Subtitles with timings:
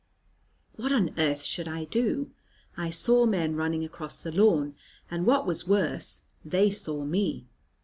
[0.77, 2.31] What on earth should I do?
[2.75, 4.73] I saw men running across the lawn,
[5.11, 7.45] and, what was worse, they saw me.